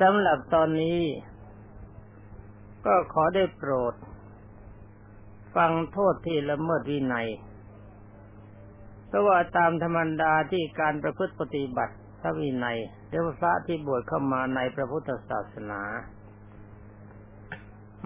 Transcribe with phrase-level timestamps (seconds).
[0.00, 1.00] สำหรับตอนนี้
[2.86, 3.94] ก็ขอได้โปรด
[5.56, 7.28] ฟังโทษที่ละเมิดวินัย
[9.06, 15.82] เพราะว่าตามธรรมดาที่การประพฤติปฏิบัติพระวินัยเรียกว่าพระที่บวชเข้ามาในพระพุทธศาสนา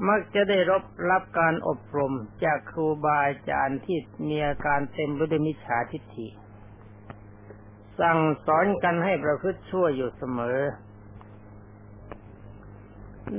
[0.08, 2.12] มักจะได้รับรับการอบรม
[2.44, 3.98] จากครูบาอาจารย์ที่
[4.28, 6.28] มีอาการเต็มไปด้วยมิจฉาทิฏฐิ
[8.00, 10.58] สั่งสอนกันให้ประพฤติชั่วอยู่เสมอ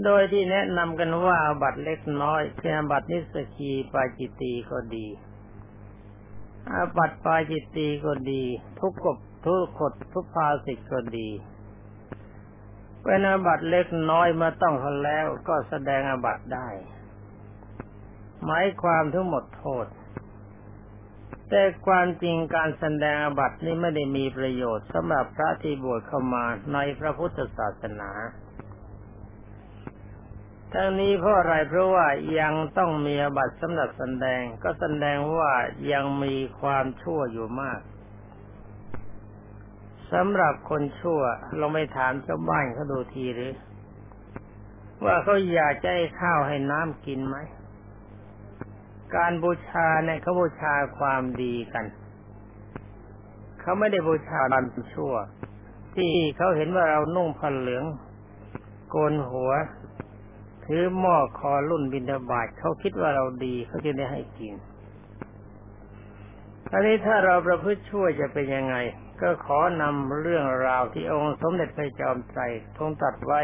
[0.03, 5.07] โดยที่แนะนำกันว่าบัตรเล็กน้อยเช่นบัตรนิสกีปาจิตีก็ดี
[6.69, 8.43] อาบัติปาจิตีก็ดี
[8.79, 11.29] ทุกกบทุกขดทุกภาสิกก็ดี
[13.03, 16.67] เป็นอาบัติเล็กน้อยมาต้องเขาแล้วก็แสดงอาบัติได้
[18.45, 19.87] หมายความทั้งหมดโทษ
[21.49, 28.09] แต่ความจริงการแสดงอาบัตินี้ไม่ได้มีประโยชน์สำหรับพระที่บวชเข้ามาในพระพุทธศาสนา
[30.73, 32.07] ทั้งนี้เพราะอะไรเพราะว่า
[32.39, 35.51] ยังต้องมีอบัตสำหรับแสดง ก็แสดงว่า
[35.91, 37.79] ยังมีความชั่วอยู่มาก
[40.11, 41.21] สำหรับคนชั่ว
[41.57, 43.53] เราไม่ถามชาวบ้านเขาดูทีหรือ
[45.05, 47.37] ว่าเขาอยากจะให้ข้าวให้น้ำกินไหม
[49.15, 51.85] การบูชาเนี่ยเขาบูชาความดีกัน
[53.61, 55.13] เขาไม่ได้บูชาบันชั่ว
[55.95, 57.85] ที่เขาเห็นว่าเรานุ่งผ้าเหลือง
[58.89, 59.51] โกนหัว
[60.65, 64.53] ถือหม้อคอรุ่นบินดาบาตเขาคิดว่าเราดีเขาจะได้ให้กิน
[66.71, 68.75] อันนี้ถ้าเราประพฤติชั่วจะเป็นยังไง
[69.21, 72.41] ก็ขอนำเรื่องราวที่องค์สมเด็จพระจอมไตร
[72.77, 73.41] ทรงตัดไว้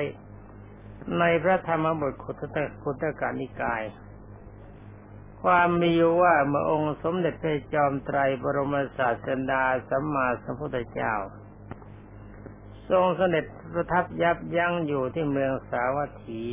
[1.19, 3.83] ในพระธรรมบทขุตตะขุตกานิกาย
[5.43, 11.13] ความมีว่าเมื่อองค์สมเด็จพระจอมไตรบรมศาสดาสัมมาสัมพุทธเจ้า
[12.89, 16.43] ทรงเสด็จประทับยับยั้งอยู่ที่เมืองสาวัตถี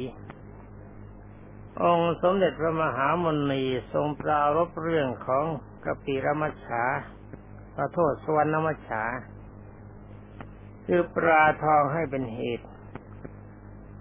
[1.83, 5.45] องค์สมเด็จพระมหามนีทรงปรารบเรื่องของ
[5.85, 6.85] กปิรมัชฉา
[7.75, 9.05] ขอโทษสวรรณมัชฉา
[10.87, 12.67] คือปลาทองให้เป็นเหตุ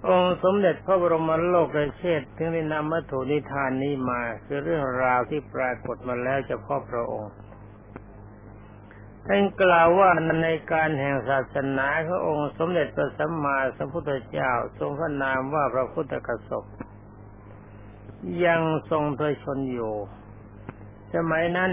[0.08, 1.68] องค์สมเด็จพระบรมโลก
[1.98, 7.32] เชษถึงได้นำมัถุนิทานนี้มา คือเรื่องราวที่ปรากฏมาแล้วเฉพาะพระองค์
[9.28, 10.10] ท่านกล่าวว่า
[10.44, 16.64] ในการแห่งศาสนาขององค์สมเด็จพระสัมมาสัมพุทธเจ้า ทรงพระนามว่าพระพุทธกสบ
[18.46, 19.94] ยังทรงเผยชนอยู่
[21.14, 21.72] สมัยนั้น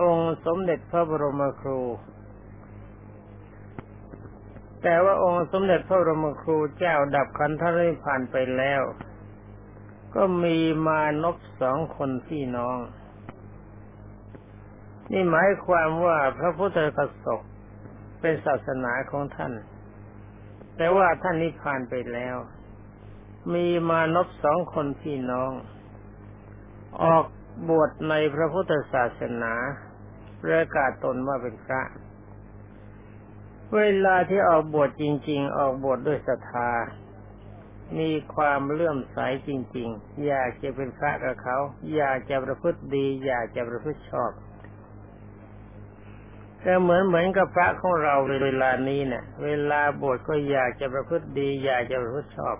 [0.00, 1.80] องค์สมเด็จพระบรมครู
[4.82, 8.82] แต่ว่าองค์สมเด็จพระบรมครูเจ้าดับขันธริผ่านไปแล้ว
[10.14, 12.78] ก็มีมานพสองคนพี่น้อง
[15.12, 17.42] นี่หมายความว่าพระพุทธกสก
[18.20, 19.52] เป็นศาสนาของท่าน
[20.76, 22.36] แต่ว่าท่านนิพพานไปแล้ว
[23.54, 25.52] มีมานพสองคนพี่น้อง
[27.02, 27.24] ออก
[27.68, 29.54] บวชในพระพุทธศาสนา
[30.42, 31.82] ประกาศตนว่าเป็นพระ
[33.76, 36.70] เวลาที่ออกบวชจริง ๆ ออกบวชดด้วยศรัทธา
[37.98, 41.58] มีความเลื่อมใสจริง ๆ อยากจะเป็นพระกับเขา
[41.96, 44.32] อยากจะประพฤติดี อยากจะประพฤติชอบ
[46.62, 52.56] แต่เหมือนเหมือนกับพระของเราเวลานี้เนี่ย เวลาบวชก็อยากจะประพฤติดี อยากจะประพฤติชอบ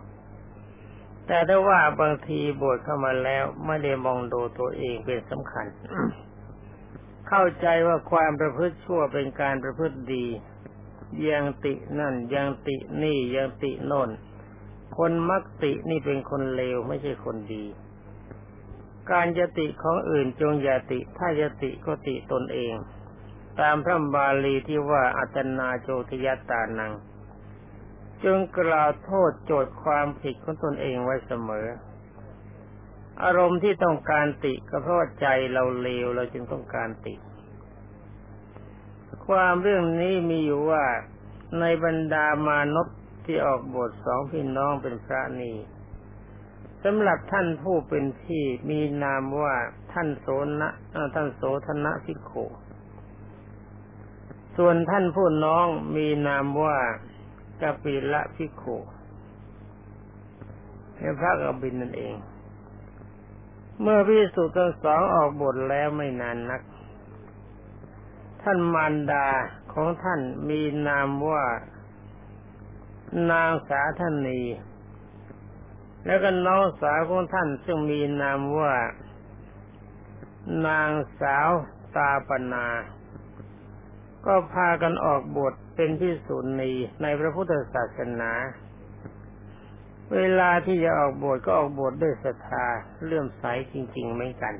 [1.28, 5.66] แต่ถ้าว่าบางทีบวชเข้ามาแล้วไม่ได้มองดูตัวเองเป็นสำคัญ
[7.28, 10.26] เข้าใจว่าความประพฤติชั่วเป็นการประพฤติดี
[11.28, 14.10] ยังตินั่นยังตินี่ยังติโน่น
[14.96, 17.64] คนมักตินี่เป็นคนเลวไม่ใช่คนดี
[19.10, 22.74] การยติของอื่นจงอย่าติ ถ้ายติก็ติตนเอง
[23.60, 26.92] ตามพระบาลีที่ว่าอัตนาโจทยตานัง
[28.24, 31.66] จึงกล่าวโทษโจทย์ความผิดของตนเองไว้เสมอ
[33.22, 37.14] อารมณ์ที่ต้องการติก็เพราะใจเราเลวเราจึงต้องการติ
[39.26, 40.84] ความเรื่องนี้มีอยู่ว่า
[41.60, 42.88] ในบรรดามานพ
[43.24, 45.52] ที่ออกบทสองพี่น้องเป็นพระนี
[46.84, 49.54] สำหรับท่านผู้เป็นพี่มีนามว่า
[49.92, 50.26] ท่านโส
[50.60, 50.70] นะ
[51.14, 52.32] ท่านโสธนะพิโข
[54.56, 55.66] ส่วนท่านผู้น้อง
[55.96, 56.78] มีนามว่า
[57.60, 58.62] กปิละพิโค
[60.94, 62.14] เป็นพระกบินนั่นเอง
[63.80, 66.62] เมื่อพิสุทั้งสองออกบทแล้วไม่นานนัก
[68.42, 69.28] ท่านมารดา
[69.72, 71.44] ของท่านมีนามว่า
[73.30, 74.40] นางสาธนี
[76.04, 78.74] แล้วก็น้องสาวของท่านซึ่งมีนามว่า
[80.66, 80.90] นาง
[81.20, 81.50] สาว
[81.96, 82.66] ตาปนา
[84.28, 86.72] ก็พากันออกบทเป็นพิสุนี
[87.02, 88.32] ในพระพุทธศาสนา
[90.14, 92.66] เวลาที่จะออกบวชก็ออกบวชด้วยศรัทธา
[93.04, 94.54] เลื่อมใสจริง ๆ เหมือนกัน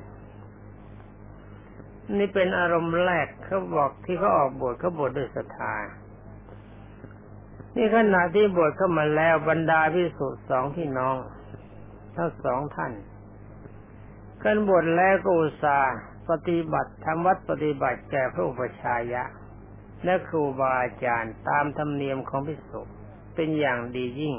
[2.17, 5.75] นี่เป็นอารมณ์แรกเขาบอกที่เขาออกบวชเขาบวชด้วยศรัทธา
[7.77, 11.17] นี่ขณะที่บวชเข้ามาแล้วบรรดาพิสุสองพี่น้อง
[12.17, 12.93] ทั้งสองท่าน
[14.43, 15.97] กันบวชแล้วก็อุตส่าห์
[16.31, 19.25] ปฏิบัติทำวัดปฏิบัติแก่พระอุปชายะ
[20.05, 22.81] และครูบาอาจารย์ตามธรรมเนียมของพิสุ
[23.35, 24.37] เป็นอย่างดียิ่ง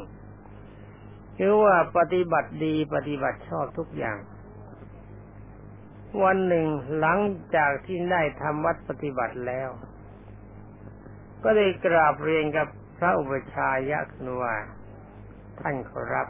[1.38, 4.18] คือว่าปฏิบัติดีปฏิบัติชอบทุกอย่าง
[6.24, 6.68] วันหนึ่ง
[7.00, 7.20] หลัง
[7.56, 9.70] จากที่ได้ทำวัดปฏิบัติแล้ว
[11.44, 12.68] ก็ได้กราบเรียนกับ
[12.98, 14.56] พระอุปชายะคว่า
[15.60, 16.28] ท่านขอรับ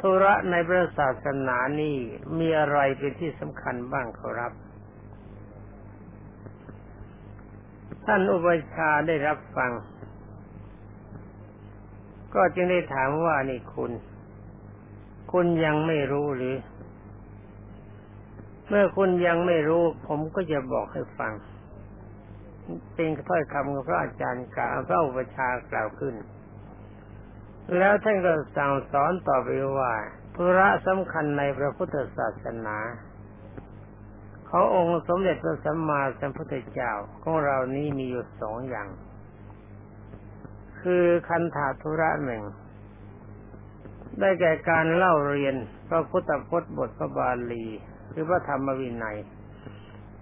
[0.00, 1.96] ธุระในพระศาสนานี้
[2.38, 4.52] มีอะไรเป็นที่สำคัญบ้างขอรับ
[8.06, 9.70] ท่านอุปชาได้รับฟัง
[12.34, 13.92] ก็จึงได้ถามว่านี่คุณ
[15.32, 16.56] คุณยังไม่รู้หรือ
[18.68, 21.32] เมื่อคุณยังไม่รู้ ผมก็จะบอกให้ฟัง
[22.94, 26.14] เป็นถ้อยคำของพระอาจารย์กล่าวพระอุปชากล่าวขึ้น
[27.78, 29.92] แล้วท่านก็สั่งสอนต่อไปว่า
[30.34, 32.76] ธุระสำคัญในพระพุทธศาสนา
[34.54, 38.88] เขาองค์สมเด็จพระสัมมาสัมพุทธเจ้าของเรานี้มีอยู่สองอย่าง
[40.80, 42.42] คือคันธาธุระหนึ่ง
[44.20, 45.54] ได้แก่การเล่าเรียน
[45.88, 47.66] พระพุทธพจน์บทพระบาลี
[48.10, 49.18] หรือพระธรรมวินัย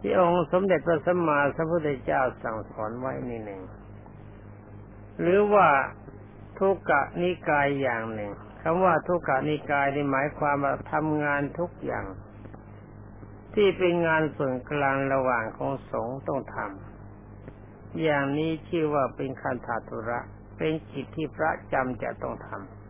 [0.00, 3.62] ที่องค์สมเด็จพระสัมมาสัมพุทธเจ้าสั่งสอนไว้นี่หนึ่ง
[5.21, 5.69] หรือว่า
[6.59, 8.31] ทุกกะนิกายอย่างหนึ่ง
[8.62, 12.06] คำว่าทุกกะนิกายนี่หมายความว่าทำงานทุกอย่าง
[13.55, 20.20] ที่เป็นงานส่วนกลางระหว่างของสงฆ์ต้องทำอย่างนี้ชื่อว่าเป็นคันธาตุระ
[20.58, 22.81] เป็นกิจที่พระจำจะต้องทำ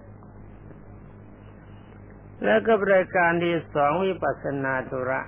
[2.45, 5.21] แล้วก็บริการที่สองวิปัสสนาธุระ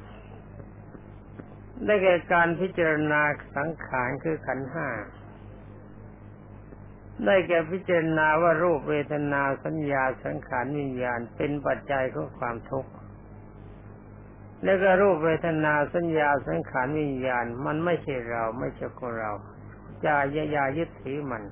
[1.85, 3.21] ได้แก่การพิจารณา
[3.57, 4.89] สังขารคือขันห้า
[7.25, 12.91] ได้แก่พิจารณาว่ารูปเวทนาสัญญาสังขารวิญญาณเป็นปัจจัยของความทุกข์
[14.65, 19.31] แล้วก็รูปเวทนาสัญญาสังขารวิญญาณ มันไม่ใช่เราไม่ใช่ของเรา
[20.03, 21.43] อย่าอย่ายึดถือมัน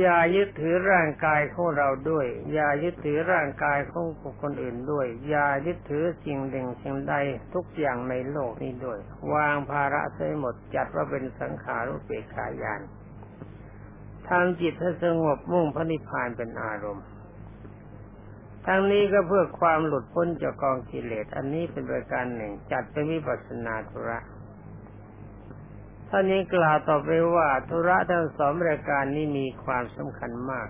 [0.00, 4.06] อย่ายึดถือร่างกายของเราด้วย อย่ายึดถือร่างกายของ
[4.42, 7.14] คนอื่นด้วย อย่ายึดถือสิ่งหนึ่งสิ่งใด
[7.54, 8.98] ทุกอย่างในโลกนี้ด้วย
[9.32, 12.80] วางภาระเสียหมดจัดว่าเป็นสังขารุเปกขายาน
[14.28, 17.06] ทำจิตให้สงบมุ่งพระนิพพานเป็นอารมณ์
[18.66, 24.18] ทั้งนี้ก็เพื่อความหลุดพ้นจากกองกิเลส อันนี้เป็นประการหนึ่ง จัดเป็นวิปัสสนาธุระ
[26.08, 30.68] ท่านนี้กล่าวต่อไปว่าธุระทั้งสองรายการนี้มีความสำคัญมาก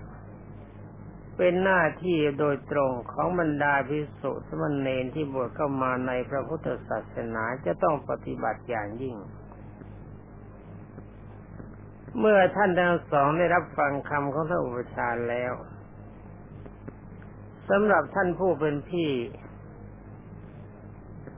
[1.37, 9.17] เป็นหน้าที่โดยตรงของบรรดาภิกษุสมณเณรที่บวชเข้ามาในพระพุทธศาสนาจะต้องปฏิบัติอย่างยิ่ง
[12.19, 15.53] เมื่อท่านทั้งสองได้รับฟังคำของท่านอุปชาแล้ว
[17.69, 19.11] สำหรับท่านผู้เป็นพี่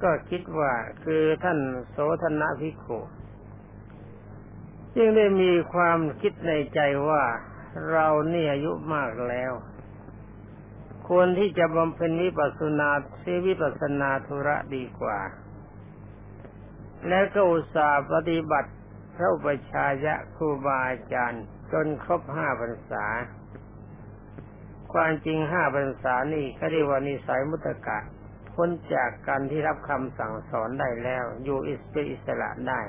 [0.03, 0.73] ก็คิดว่า
[1.03, 2.99] คือท่านโสธนะพิขุ
[4.95, 6.79] จึงได้มีความคิดในใจ
[7.09, 7.23] ว่า
[7.91, 9.53] เราเนี่ยอายุมากแล้ว
[11.07, 12.89] ควรที่จะบำเพ็ญวิปัสสนา
[13.19, 15.19] เสวิปัสสนาธุระดีกว่า
[17.07, 18.71] และก็อุตส่าห์ปฏิบัติ
[19.15, 23.05] พระอุปชายะครูบาอาจารย์ จนครบห้าพรรษา
[24.93, 27.99] ความจริงห้าพรรษานี่เขาเรียกว่านิสัยมุตกะ
[28.53, 32.81] พ้นจากการที่รับคำสั่งสอนได้แล้ว อยู่อิสเป็นอิสระได้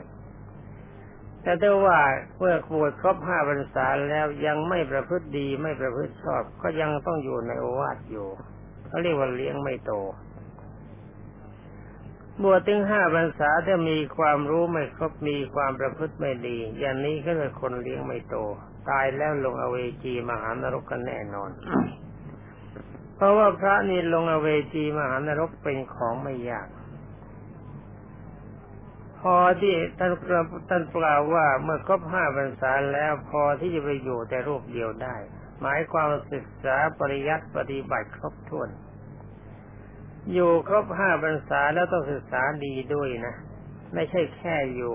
[1.43, 2.01] แต่ถ้าว่า
[2.39, 8.29] เมื่อบวชครบห้าพรรษาแล้วยังไม่ประพฤติดีไม่ประพฤติชอบ ก็ยังต้องอยู่ในโอวาทอยู่
[8.87, 9.93] เขาเรียกว่าเลี้ยงไม่โต
[12.43, 18.37] บวชถึงห้าพรรษาถ้ามีความรู้ไม่ครบมีความประพฤติไม่ดี อย่างนี้ก็เลยคนเลี้ยงไม่โต
[18.89, 21.51] ตายแล้วลงอเวจีมหานรกกันแน่นอน
[23.17, 26.69] เพราะว่าพระนี่ลงอเวจีมหานรกเป็นของไม่ยาก
[29.21, 30.13] พอที่ท่าน
[30.69, 35.17] ท่านกล่าวว่าเมื่อครบห้าพรรษาแล้วพอที่จะไปอยู่แต่รูปเดียวได้
[35.61, 38.69] หมายความศึกษาปริยัติปฏิบัติครบถ้วน
[40.33, 43.35] อยู่ครบห้าพรรษาแล้วต้องศึกษาดีด้วยนะ
[43.95, 44.95] ไม่ใช่แค่อยู่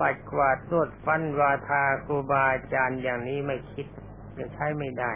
[0.00, 3.86] ปัดกวาดนวดฟันวาทาครูบาอาจารย์อย่างนี้ไม่คิด
[4.38, 5.12] จะใช้ไม่ได้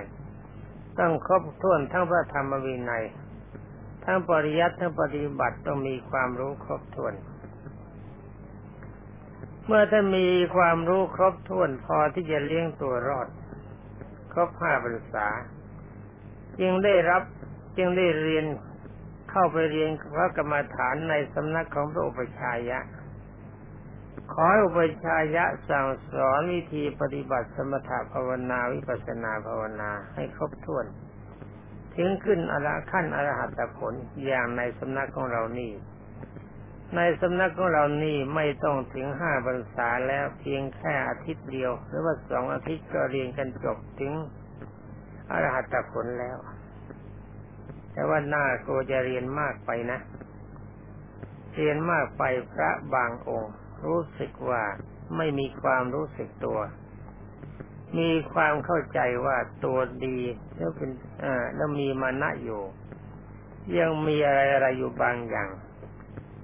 [0.99, 3.05] ต้องครบถ้วนทั้งพระธรรมวินัย
[4.05, 7.15] ทั้งปริยัติทั้งปฏิบัติต้องมีความรู้ครบถ้วน
[9.67, 13.29] เมื่อท่ามีความรู้ครบถ้วนพอที่จะเลี้ยงตัวรอด
[14.33, 15.27] ครบห้าพรรษา
[16.61, 17.23] จึงได้รับ
[17.77, 18.45] จึงได้เรียน
[19.31, 22.79] เข้าไปเรียนพระกรรมฐานในสำนักของพระอุปชายะ
[24.33, 30.87] ขอให้อุปชายะสั่งสอนวิธีปฏิบัติสมถะภาวนาวิปัสสนาภาวนาให้ครบถ้วน
[31.97, 33.93] ถึงขึ้นอรขั้นอรหัตผล
[34.25, 35.73] อย่างในสำนักของเรานี่
[36.97, 44.13] ในสำนักของเรานี่ไม่ต้องถึงห้าพรรษาแล้วเพียงแค่อาทิตย์เดียว หรือว่าสองอาทิตย์ก็เรียนกันจบถึง
[45.31, 46.37] อรหัตผลแล้ว
[47.93, 49.99] แต่ว่าหน้าโกจะเรียนมากไปนะ
[51.57, 53.53] เรียนมากไปพระบางองค์
[53.87, 54.63] รู้สึกว่า
[55.17, 56.59] ไม่มีความรู้สึกตัว
[57.99, 60.19] มีความเข้าใจว่าตัวดี
[60.57, 60.91] แล้วเป็น
[61.25, 62.63] อ่าแล้วมีมานะอยู่
[63.79, 65.51] ยังมีอะไรอะไรอยู่บางอย่าง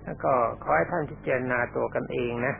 [0.02, 2.54] แล้วก็ขอให้ท่านพิจารณาตัวกันเองนะ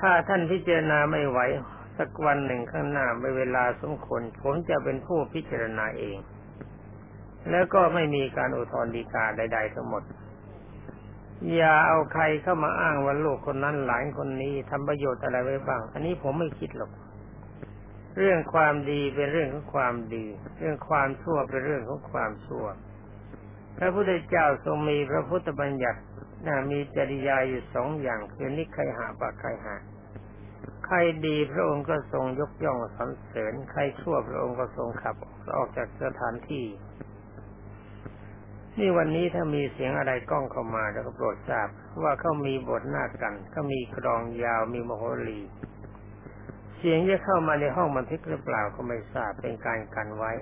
[0.00, 1.38] ถ้าท่านพิจารณาไม่ไหว
[1.98, 6.16] สักวันหนึ่งข้างหน้าไม่เวลาสมควรผมจะเป็นผู้พิจารณาเอง
[7.50, 10.02] แล้วก็ไม่มีการอุทธรณ์ฎีกาใด ๆ ทั้งหมด
[11.54, 16.90] อย่าเอาใครเข้ามาอ้างว่าลูกคนนั้นหลานคนนี้ทำประโยชน์อะไรไว้บ้าง อันนี้ผมไม่คิดหรอก
[18.18, 20.24] เรื่องความดีเป็นเรื่องของความดี
[20.58, 22.66] เรื่องความชั่วเป็นเรื่องของความชั่ว
[23.78, 26.00] พระพุทธเจ้าทรงมีพระพุทธบัญญัติ
[26.46, 29.74] นะมีจริยาอยู่สองอย่างคือนิคยหาปะไคหา
[30.86, 35.16] ใครดีพระองค์ก็ทรงยกย่องสรรเสริญ ใครชั่วพระองค์ก็ทรงขับ
[35.56, 36.64] ออกจากสถานที่
[38.80, 41.68] นี่วันนี้ถ้ามีเสียงอะไรกล้องเข้ามาแล้วก็โปรดทราบ
[42.02, 45.40] ว่าเขามีบทหน้ากันก็มีกรองยาวมีมโหรี
[46.76, 50.32] เสียงจะเข้ามาในห้องบันทึกหรือเปล่าก็ไม่ทราบเป็นการกันไว้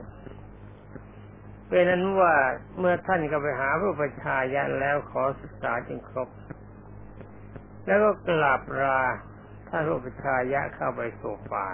[1.69, 2.35] เป็นนั้นว่า
[2.79, 6.29] เมื่อท่านก็ไปหาพระประชายะแล้วขอศึกษาจึงครบ
[7.87, 9.01] แล้วก็กราบลา
[9.69, 11.69] ท่านพระประชายะเข้าไปสู่ป่า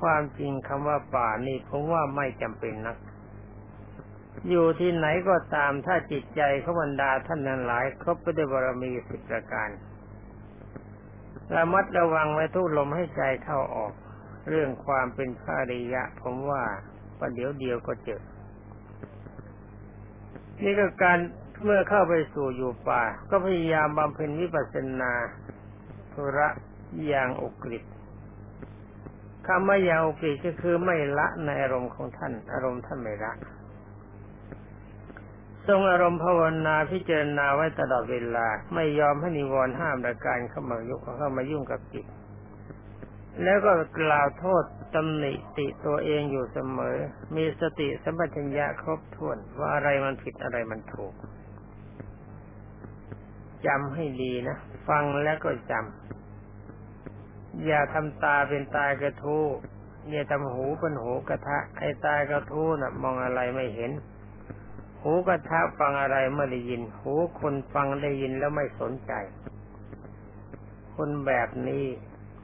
[0.00, 2.96] ความจริงคำว่าป่านี่ผมว่าไม่จำเป็นนัก
[4.48, 9.68] อยู่ที่ไหนก็ตามถ้าจิตใจเขาบรรดาท่านนั้นหลายครบไปด้วยบารมีสิบประการ
[11.56, 13.92] ระมัดระวังไว้ทุกลมให้ใจเข้าออก
[14.48, 16.62] เรื่องความเป็นพระริยะ ผมว่า
[17.18, 18.22] ประเดี๋ยวเดียวก็เจอ
[20.62, 21.18] นี่ก็การ
[21.64, 25.12] เมื่อเข้าไปสู่อยู่ป่า ก็พยายามบำเพ็ญวิปัสสนา
[26.12, 26.48] ธุระ
[27.06, 27.84] อย่างอกฤษ
[29.46, 33.32] คำว่าอย่างอกฤษก็คือไม่ละในอารมณ์ของท่าน อารมณ์ท่านไม่ละ
[35.68, 42.06] ทรงอารมณ์ภาวนาพิจารณาไว้ตลอดเวลา ไม่ยอมให้นิวรณ์ห้ามประการเข้ามายุเข้ามายุ่งกับจิต
[43.42, 44.64] แล้วก็กล่าวโทษ
[44.94, 46.96] ตำหนิติตัวเองอยู่เสมอ
[47.36, 51.14] มีสติสัมปชัญญะครบถ้วนว่าอะไรมันผิดอะไรมันถูก
[53.66, 54.56] จำให้ดีนะ
[54.88, 59.46] ฟังแล้วก็จำอย่าทำตาเป็นตากระทู้
[60.10, 63.90] อย่าทำหูเป็นหูกระทะไอ้ตากระทู้น่ะ มองอะไรไม่เห็น
[65.02, 69.12] หูกระทะฟังอะไรไม่ได้ยิน หูคนฟังได้ยินแล้วไม่สนใจ
[70.94, 71.84] คนแบบนี้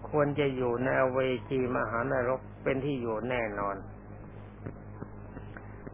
[0.08, 1.18] ควรจะอยู่ในเว
[1.50, 3.76] จีมหานรกเป็นที่อยู่แน่นอน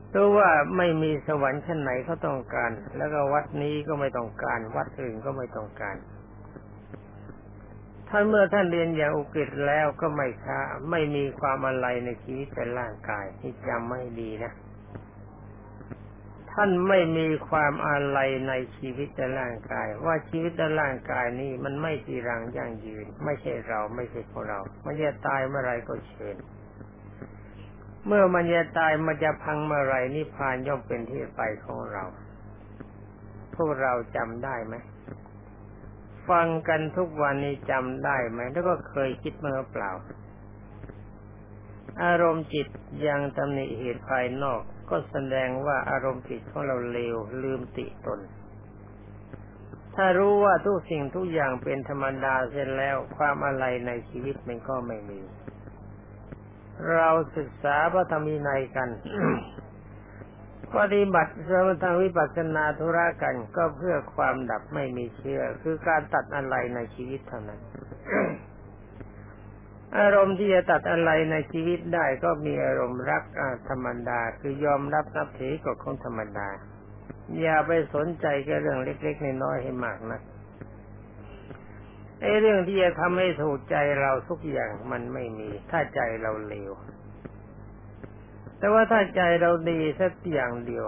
[0.09, 5.97] เพราะว่าไม่มีสวรรค์ชั้นไหนเขาต้องการ แล้วก็วัดนี้ก็ไม่ต้องการ วัดอื่นก็ไม่ต้องการ
[8.09, 10.59] ท่านเมื่อท่านเรียนอย่างอุกฤษแล้วก็ไม่ช้า
[10.91, 14.53] ไม่มีความอะไรในชีวิตเป็นร่างกายที่จำไม่ดีนะ
[16.53, 18.19] ท่านไม่มีความอะไร
[18.49, 26.37] ในชีวิตในร่างกาย ว่าชีวิตในร่างกายนี้มันไม่จีรังยั่งยืน ไม่ใช่เราไม่ใช่ของเรามันจะตายเมื่อไรก็เชิญ
[28.07, 32.05] เมื่อมันจะตายมันจะพังเมื่อไรนิพพานย่อมเป็นที่ไปของเรา
[33.55, 34.75] พวกเราจำได้ไหม
[36.29, 39.91] ฟังกันทุกวันนี้จำได้ไหมแล้วก็เคยคิดเมื่อเปล่า
[42.03, 42.67] อารมณ์จิต
[43.07, 44.61] ยังตำหนิเหตุภายนอก
[44.93, 48.21] ก็แสดงว่าอารมณ์จิตของเราเลวลืมติตน
[49.97, 55.21] ถ้ารู้ว่าทุกสิ่งทุกอย่างเป็นธรรมดาเสร็จแล้วความอะไรในชีวิตมันก็ไม่มี
[56.95, 58.89] เราศึกษาพระธรรมีนัยกัน
[60.77, 67.61] ปฏิบัติสมถวิปัสสนาธุระกันก็เพื่อความดับไม่มีเชื่อ คือการตัดอะไรในชีวิตเท่านั้น
[69.99, 73.25] อารมณ์ที่จะตัดอะไรในชีวิตได้ก็มีอารมณ์รัก
[73.69, 76.49] ธรรมดา คือยอมรับนับถือกฎของธรรมดา
[77.41, 80.21] อย่าไปสนใจกับเรื่องเล็กๆน้อยๆให้มากนะ
[82.21, 86.73] ไอ้เรื่องที่จะทำให้ถูกใจเราทุกอย่างมันไม่มี ถ้าใจเราเลว
[88.59, 90.85] แต่ว่าถ้าใจเราดีสักอย่างเดียว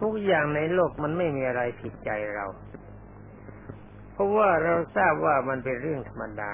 [0.00, 2.46] ทุกอย่างในโลกมันไม่มีอะไรผิดใจเรา
[4.12, 6.50] เพราะว่าเราทราบว่ามันเป็นเรื่องธรรมดา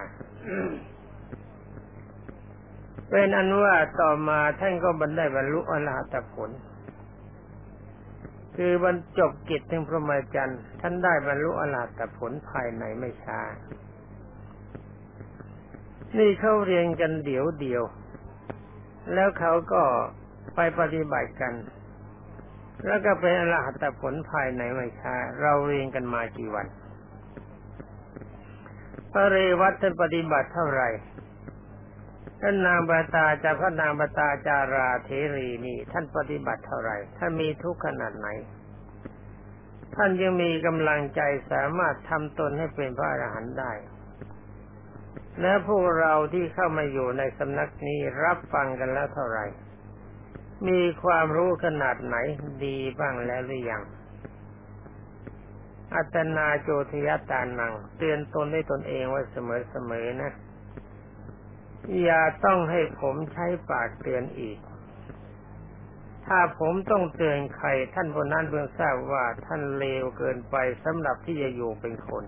[3.10, 6.50] เป็นอันว่าต่อมาท่านก็บรรได้บรรลุอรหัตผล
[8.56, 13.40] คือบรรจบกิจถึงพระมจรรย์ท่านได้บรรลุอรหัตผลภายในไม่ช้า
[16.18, 17.82] นี่เขาเรียนกันเดี๋ยวเดียว
[19.14, 19.82] แล้วเขาก็
[20.54, 21.54] ไปปฏิบัติกัน
[22.86, 26.66] แล้วก็เป็นอรหัตผลภายในไม่ช้า เราเรียนกันมากี่วัน
[29.12, 30.88] พระเรวัตท่านปฏิบัติเท่าไหร่
[32.44, 38.28] ท่านนางบาตาจาพระนางบาตาจาราเทรีนี่ท่านปฏิบัติเท่าไหร่ท่านมีทุกขนาดไหน
[39.94, 41.20] ท่านยังมีกำลังใจ
[41.50, 43.72] สามารถทำตนให้เป็นพระอรหันต์ได้
[45.40, 49.44] และพวกเราที่เข้ามาอยู่ในสำนักนี้รับฟังกันแล้วเท่าไหร่
[50.68, 52.16] มีความรู้ขนาดไหน
[52.64, 53.82] ดีบ้างแล้วหรือยัง
[55.94, 60.32] อัตนาโจทยตานัง เตือนตนให้ตนเองไว้เสมอๆนะ
[62.02, 64.58] อย่าต้องให้ผมใช้ปากเตือนอีก
[66.26, 72.24] ถ้าผมต้องเตือนใครท่านคนนั้นเพิ่งทราบว่าท่านเลวเกินไปสำหรับที่จะอยู่เป็นคน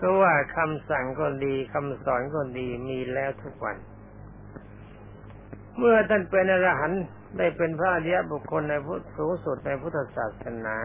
[0.00, 3.76] ก็ว่าคำสั่งก็ดีคำสอนก็ดีมีแล้วทุกวัน
[5.76, 7.02] เมื่อท่านเป็นอรหันต์
[7.38, 10.76] ได้เป็นพระอริยบุคคลในพุทธสูงสุดในพุทธศาสนา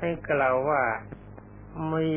[0.00, 0.82] ให้กล่าวว่า
[1.92, 2.10] มี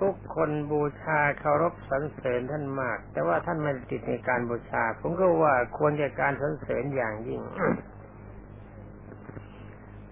[0.00, 7.40] ทุกคนบูชาเคารพสรรเสริญท่านมาก แต่ว่าท่านไม่ติดในการบูชา ผมก็ว่าควรจะการสรรเสริญอย่างยิ่ง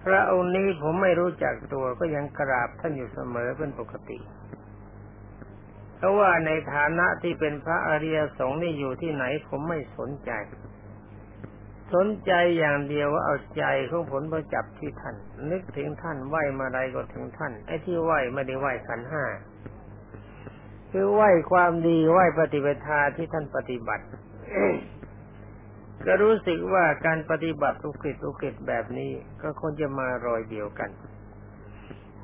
[0.04, 4.18] พระองค์นี้ผมไม่รู้จักตัวก็ยังกราบท่านอยู่เสมอเป็นปกติ
[5.96, 10.30] เพราะว่าในฐานะที่เป็นพระอริยสงฆ์นี่อยู่ที่ไหนผมไม่สนใจ
[11.94, 15.16] สนใจอย่างเดียวว่าเอาใจของผลประจับที่ท่าน
[15.50, 19.24] นึกถึงท่านไหวมาใดก็ถึงท่านไอ้ที่ไหวไม่ได้ไหวขันห้า
[20.98, 21.22] คือไหว
[21.52, 24.04] ความดีไหวปฏิปทาที่ท่านปฏิบัติ
[26.04, 30.90] ก็รู้สึกว่าการปฏิบัติอุกฤษอุกฤษแบบนี้ก็คงจะมารอยเดียวกัน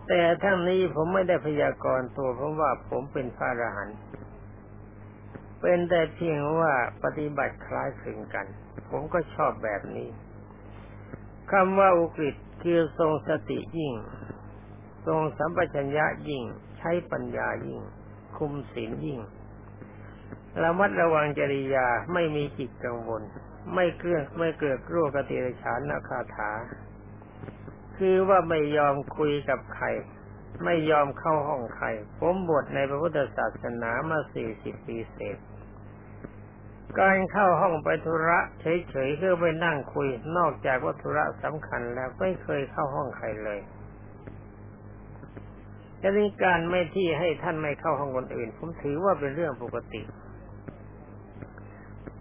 [0.09, 3.99] แต่ทั้งนี้ผมไม่ได้พยากรณ์ตัวเพราะว่าผมเป็นพระอรหันต์
[5.61, 6.73] เป็นแต่เพียงว่า
[7.05, 8.46] ปฏิบัติคล้ายคลึงกัน
[8.90, 10.09] ผมก็ชอบแบบนี้
[11.53, 13.94] คำว่าอุกฤษคือทรงสติยิ่ง
[15.07, 16.42] ทรงสัมปชัญญะยิ่ง
[16.79, 17.83] ใช้ปัญญายิ่ง
[18.38, 19.21] คุมศีลยิ่ง
[20.62, 23.23] ระมัดระวังจริยาไม่มีจิตกังวล
[23.75, 26.51] ไม่เครื่องไม่เกิดกลัวกติรฉานนาคาถา
[27.97, 29.87] คือว่าไม่ยอมคุยกับใคร
[30.64, 31.87] ไม่ยอมเข้าห้องใคร
[32.18, 35.38] ผมบวชในพระพุทธศาสนามาสี่สิบปีเศษ
[37.01, 43.61] การเข้าห้องไปธุระเฉยๆเพื่อไปนั่งคุย นอกจากว่าธุระสำคัญแล้วไม่เคยเข้าห้องใครเลย
[46.03, 50.03] จะนี้การไม่ที่ให้ท่านไม่เข้าห้องคนอื่น ผมถือว่าเป็นเรื่องปกติ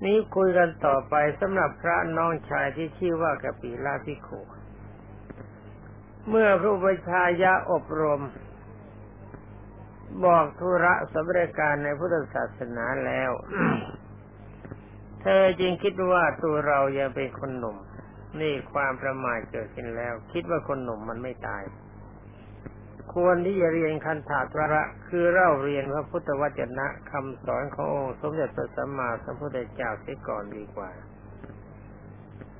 [0.05, 4.29] นี้คุยกันต่อไปสำหรับพระน้องชายที่ชื่อว่ากปีลาพิโค
[6.29, 8.21] เมื่อพระอุปชายะอบรม
[10.25, 13.31] บอกธุระสำเร็จการในพุทธศาสนาแล้ว
[15.21, 17.77] เธอจึงคิดว่าตัวเรายังเป็นคนหนุ่ม
[18.39, 21.63] นี่ความประมาทเกิดขึ้นแล้ว คิดว่าคนหนุ่มมันไม่ตาย
[23.13, 30.89] ควรที่จะเรียนคันถาตระคือเล่าเรียนพระพุทธวจนะคำสอนขององค์สมเด็จพระสัมมาสัมพุทธเจ้าเสียก่อนดีกว่า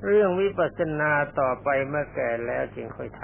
[0.05, 3.21] เรื่องวิปัสสนาต่อไปเมื่อแก่แล้วจึงค่อยท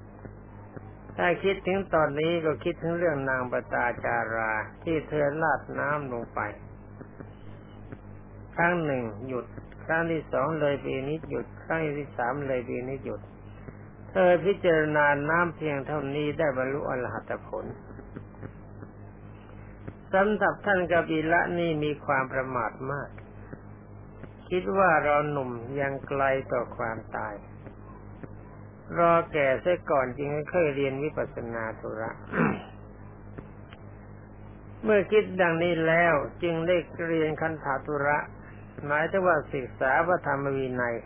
[0.00, 4.52] ำถ้าคิดถึงตอนนี้ก็คิดถึงเรื่องนางปตาจารา
[4.84, 6.40] ที่เธอลาดน้ำลงไป
[8.54, 9.46] ครั้งหนึ่งหยุด
[9.84, 13.20] ครั้งที่สองเลยปีนิดหยุด ครั้งที่สามเลยปีนิดหยุด
[14.12, 17.64] เธอพิจารณาน้ำเพียงเท่านี้ได้บรรลุอรหัตผล
[20.14, 23.10] สำหรับท่านกบิละนี่มีความประมาทมาก
[24.50, 26.22] คิดว่าเราหนุ่มยังไกล
[26.52, 27.34] ต่อความตาย
[28.98, 32.10] รอแก่เสียก่อนจึงไม่เคยเรียนวิปัสสนาธุระ
[34.84, 36.76] เมื่อคิดดังนี้แล้วจึงได้
[37.08, 38.18] เรียนคันธาธุระ
[38.86, 40.96] หมายถึงว่าศึกษาพระธรรมวินัย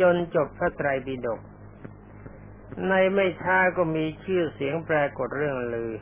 [0.00, 1.40] จนจบพระไตรปิฎก
[2.88, 5.92] ในไม่ช้าก็มีชื่อเสียงปรากฏเรื่องลือ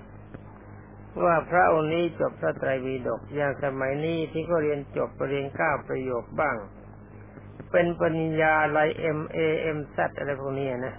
[1.25, 6.57] ว่าพระองค์นี้จบพระไตรปิฎกอย่างสมัยนี้ที่ก็เรียนจบปรริญญาเก้าประโยคบ้าง
[7.71, 10.95] เป็นปริญญาอะไร MA MSc อะไรพวกนี้นะ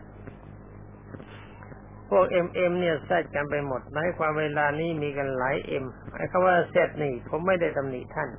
[2.09, 5.85] พวก M M เนี่ยแซดกันไปหมดในความเวลานี้มีกันหลาย M
[6.15, 8.29] ไอ้คำว่าแซดนี่ผมไม่ได้ตำหนิท่าน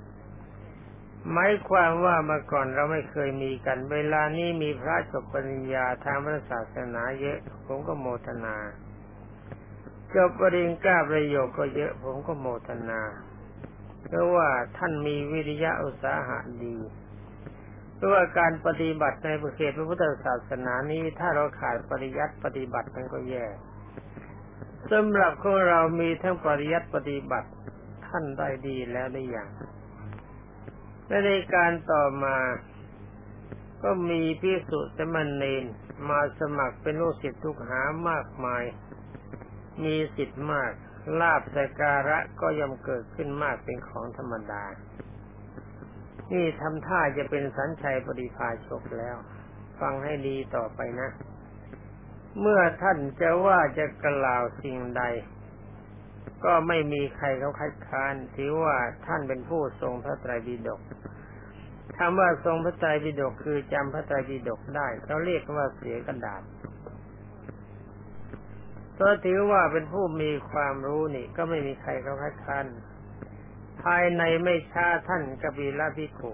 [1.31, 8.57] หมายความว่าเมื่อก่อนเราไม่เคยมีกัน เวลานี้มีพระจบปริญญาทางพระศาสนาเยอะ ผมก็โมทนา
[10.15, 13.01] จบปริญญาประโยคก็เยอะ ผมก็โมทนา
[14.07, 16.77] เพราะว่าท่านมีวิริยะอุตสาหะดี
[17.97, 23.47] เพราะว่าการปฏิบัติในประเทศพระพุทธศาสนานี้ถ้าเราขาดปริยัติปฏิบัติมันก็แย่
[24.91, 27.49] สำหรับของเรามีทั้งปริยัติปฏิบัติ
[28.07, 29.49] ท่านได้ดีแล้วได้อย่าง
[31.09, 32.39] และในการต่อมา
[33.83, 35.65] ก็มีพิสุสมณเณร
[36.09, 38.65] มาสมัครเป็นลูกศิษย์ทุกหามากมาย
[39.85, 40.73] มีสิทธิ์มาก
[41.21, 44.65] ลาบสการะก็ย่อมเกิดขึ้นมากเป็นของธรรมดา
[46.33, 49.17] นี่ทำท่าจะเป็นสัญชัยปฏิภาชกแล้ว
[49.81, 51.11] ฟังให้ดีต่อไปนะ
[52.41, 55.03] เมื่อท่านจะว่าจะกล่าวสิ่งใด
[56.45, 58.77] ก็ไม่มีใครเขาคัดค้านถือว่า
[59.07, 60.81] ท่านเป็นผู้ทรงพระไตรปิฎก
[61.99, 66.43] คำว่าทรงพระไตรปิฎกคือจำพระไตรปิฎกได้เขาเรียกว่าเสียกระดาษ
[68.95, 72.65] เพราะถือว่าเป็นผู้มีความรู้นี่ ก็ไม่มีใครเขาคัดค้าน
[73.83, 76.33] ภายในไม่ช้าท่านกบีลาภิกขุ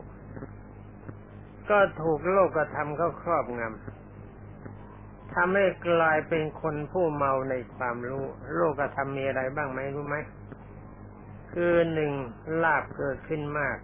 [1.71, 4.08] ก็ถูกโลกธรรมเขาครอบงำ
[5.35, 10.17] ทำให้กลายเป็นคนผู้เมาในความรู้ โลกธรรมมีอะไรบ้างไหมรู้ไหม
[11.53, 12.13] คือหนึ่ง
[12.63, 13.77] ลาบเกิดขึ้นมาก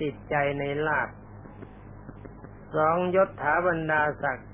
[0.00, 1.08] ติดใจในลาบ
[2.76, 4.48] สองยศถาบรรดาศักดิ์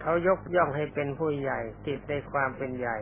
[0.00, 2.98] เขายกย่องให้เป็นผู้ใหญ่ ติดในความเป็นใหญ่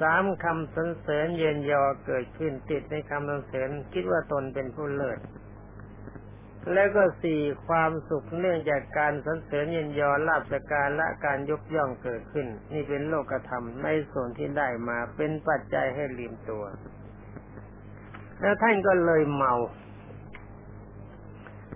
[0.00, 5.18] สามคำสรรเสริญเย็นยอเกิดขึ้นติดในคำสรรเสริญคิดว่าตนเป็นผู้เลิศ
[6.74, 16.64] แล้วก็สี่ความสุขเนื่องจากการสรรเสริญเย็นยอลาบสการและการยกย่องเกิดขึ้น นี่เป็นโลกธรรมในส่วนที่ได้มาเป็นปัจจัยให้ลืมตัว
[18.40, 19.54] แล้วท่านก็เลยเมา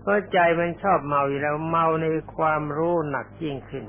[0.02, 3.84] เพราะใจมันชอบเมาอยู่แล้วเมาในความรู้หนักยิ่งขึ้น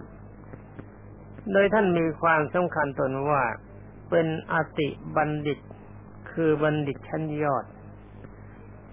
[1.51, 3.43] โดยท่านมีความสำคัญตนว่า
[4.10, 5.60] เป็นอติบัณฑิต
[6.32, 7.65] คือบัณฑิตชั้นยอด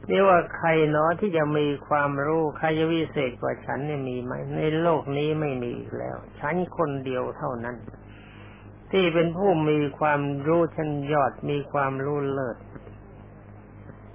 [0.09, 7.77] เรียกว่าใครเนาะที่จะมีความรู้ใครจะวิเศษกว่าฉันเนี่ยมีไหมในโลกนี้ไม่มีอีกแล้ว ฉันคนเดียวเท่านั้น
[8.91, 12.57] ที่เป็นผู้มีความรู้ชั้นยอดมีความรู้เลิศ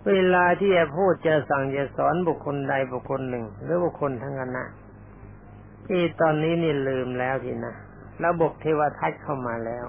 [0.10, 4.68] เวลาที่จะพูดจะสั่งจะสอนบุคคลใดบุคคลหนึ่ง หรือบุคคลทั้งนั้นนะ
[5.88, 7.76] ที่ตอนนี้นี่ลืมแล้วทีนะ
[8.26, 9.86] ระบบเทวทัศน์เข้ามาแล้ว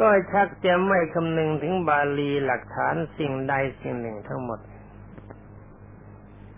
[0.00, 4.60] ก็ชักจะไม่คำนึงถึงบาลีหลักฐานสิ่งใดสิ่งหนึ่งทั้งหมด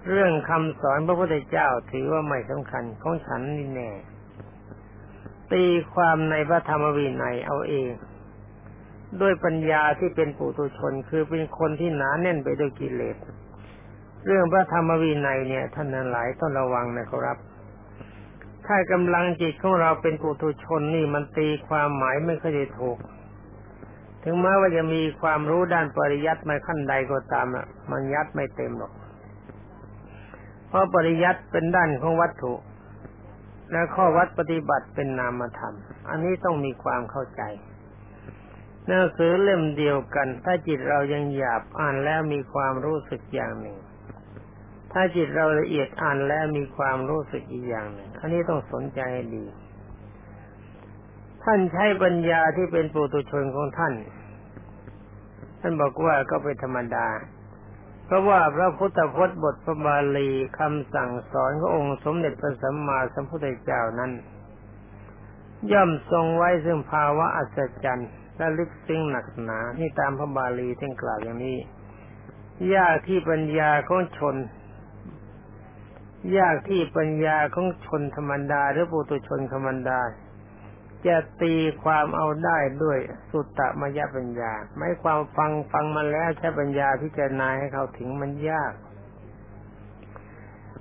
[0.08, 3.90] เรื่องคำสอนพระพุทธเจ้าถือว่าไม่สำคัญของฉันนี่แน่
[5.52, 7.88] ตีความในพระธรรมวินัยเอาเอง
[9.20, 13.16] ด้วยปัญญาที่เป็นปุถุชนคือเป็นคนที่หนาแน่นไปด้วยกิเลส
[14.26, 17.38] เรื่องพระธรรมวินัยเนี่ย ท่านหลายต้องระวังนะครับ
[18.66, 22.98] ถ้ากำลังจิตของเราเป็นปุถุชนนี่มันตีความหมายไม่ค่อยจะถูก
[24.24, 28.92] ถึงแม้ว่าจะมีความรู้ด้านปริยัติมาขั้นใดก็ตามอะ มันยัดไม่เต็มหรอก
[30.68, 32.54] เพราะปริยัติเป็นด้านของวัตถุ
[33.72, 35.74] และข้อวัดปฏิบัติเป็นนามธรรม
[36.08, 37.42] อันนี้ต้องมีความเข้าใจ
[38.86, 43.78] หนังสือเล่มเดียวกัน ถ้าจิตเรายังหยาบอ่านแล้วมีความรู้สึกอย่างหนึ่ง
[44.92, 49.44] ถ้าจิตเราละเอียดอ่านแล้วมีความรู้สึกอีกอย่างหนึ่ง อันนี้ต้องสนใจให้ดี
[51.44, 53.94] ท่านใช้ปัญญาที่เป็นปุถุชนของท่าน
[55.60, 57.06] ท่านบอกว่าก็เป็นธรรมดา
[58.06, 64.12] เพราะว่าพระพุทธพจน์บทพระบาลีคำสั่งสอนขององค์สมเด็จพระสัมมาสัมพุทธเจ้านั้น
[65.72, 71.58] ย่อมทรงไว้ซึ่งภาวะอัศจรรย์และลึกซึ้งหนักหนานี่ตามพระบาลีท่านกล่าวอย่างนี้
[72.74, 74.36] ยากที่ปัญญาของชน
[76.38, 79.98] ยากที่ปัญญาของชนธรรมดาหรือปุถุชนธรรมดา
[81.06, 82.98] จะตีความเอาได้ด้วย
[83.30, 88.72] สุตตมยปัญญาไม่ความฟังฟังมาแล้วใช้ปัญญาพิจารณาให้เขาถึงมันยาก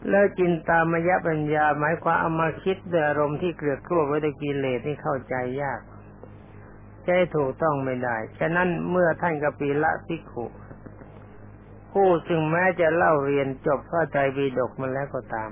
[0.10, 5.82] แล้วจินตามยปัญญา หมายความเอามาคิดด้วยอารมณ์ที่เกลือกกลัวไว้ด้วยกิเลสที่เข้าใจยาก
[7.04, 10.46] ใช้ถูกต้องไม่ได้ ฉะนั้นเมื่อท่านกปีละพิขุ
[11.92, 15.50] ผู้ซึ่งแม้จะเล่าเรียนจบพระใจบีดกมาแล้วก็ตาม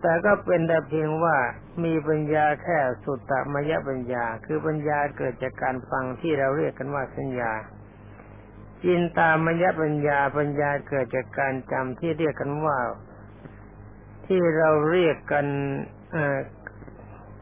[0.00, 1.36] แต่ก็เป็นแต่เพียงว่า
[1.84, 7.52] มีปัญญาแค่สุตตมยปัญญา คือปัญญาเกิดจากการฟังที่เราเรียกกันว่าสัญญา
[8.84, 12.78] จินตามยปัญญาปัญญาเกิดจากการจำที่เรียกกันว่า
[14.26, 15.46] ที่เราเรียกกัน
[16.12, 16.38] เอ่อ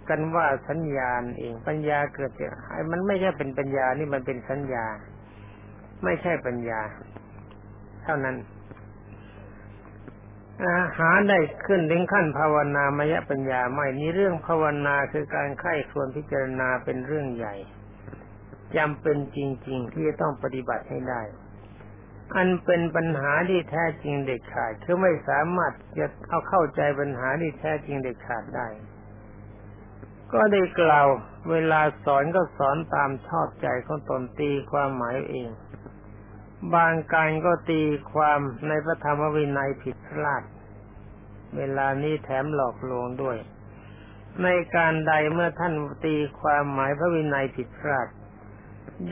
[0.09, 2.53] กันว่าสัญญาเองปัญญาเกิดจาก
[2.93, 4.87] มันไม่ใช่เป็นปัญญานี่มันเป็นสัญญา
[6.05, 6.81] ไม่ใช่ปัญญา
[8.05, 8.37] เท่านั้น
[10.99, 17.55] หาได้ขึ้นถึงขั้นภาวนามยปัญญาไม่นี่เรื่องภาวนาคือการไข้ควรพิจารณาเป็นเรื่องใหญ่
[18.77, 19.39] จำเป็นจ
[19.69, 21.23] ริง ๆ ที่จะต้องปฏิบัติให้ได้
[22.37, 28.69] อันเป็นปัญหาที่แท้จริงเด็ดขาดคือไม่สามารถจะเอาเข้าใจปัญหาที่แท้จริงเด็ดขาดได้
[30.33, 31.09] ก็ได้กล่าว
[31.51, 35.49] เวลาสอนก็สอนตามชอบใจของตนตีความหมายเอง
[36.75, 40.43] บางการก็ตีความในพระธรรมวินัยผิดพลาด
[41.57, 43.37] เวลานี้แถมหลอกลวงด้วย
[44.43, 45.75] ในการใดเมื่อท่าน
[46.05, 48.09] ตีความหมายพระวินัยผิดพลาด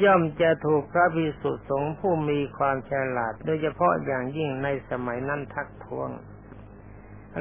[0.03, 6.09] ย่อมจะถูกพระภิกษุสงฆ์ผู้มีความฉลาด โดยเฉพาะอย่างยิ่งในสมัยนั้นทักท้วง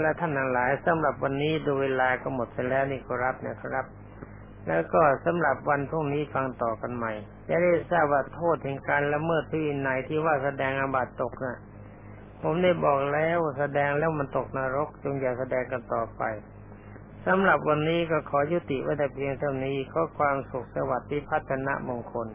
[0.02, 3.86] และท่านทั้งหลายสำหรับวันนี้ดูเวลาก็หมดไปแล้วนี่ครับนะครับ
[4.68, 7.12] แล้วก็สำหรับวันพรุ่งนี้ฟังต่อกันใหม่
[7.50, 11.58] จะได้ทราบว่าโทษแห่งการละเมิดที่วินัยที่ว่าแสดงอาบัติตกนะ
[12.42, 16.24] ผมได้บอกแล้วแสดงแล้วมันตกนรกจงอย่าแสดงกันต่อไป
[17.28, 22.28] สำหรับวันนี้ก็ขอยุติไว้แต่เพียงเท่านี้ขอความสุขสวัสดิ์พัฒนมงคล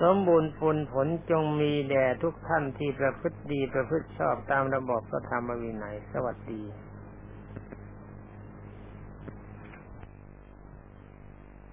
[0.00, 6.62] สมบูรณ์ผลผลจงมีแด่ทุกท่านที่ประพฤติดีประพฤติชอบตามระบอบพระธรรมวินัยสวัสดี